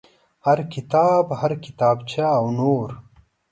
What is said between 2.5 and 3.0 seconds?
نور.